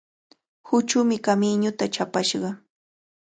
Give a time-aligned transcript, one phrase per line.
[0.67, 2.49] Huchumi kamiñuta chapashqa.